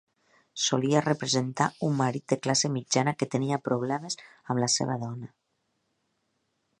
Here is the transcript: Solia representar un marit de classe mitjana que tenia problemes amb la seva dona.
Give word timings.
Solia 0.61 1.01
representar 1.07 1.67
un 1.87 1.93
marit 1.99 2.25
de 2.33 2.39
classe 2.47 2.71
mitjana 2.79 3.15
que 3.19 3.29
tenia 3.35 3.61
problemes 3.69 4.19
amb 4.31 4.63
la 4.65 4.71
seva 4.77 4.97
dona. 5.05 5.33